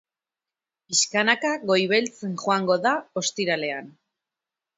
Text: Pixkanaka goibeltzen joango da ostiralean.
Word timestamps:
Pixkanaka 0.93 1.51
goibeltzen 1.73 2.33
joango 2.45 2.79
da 2.87 2.95
ostiralean. 3.23 3.95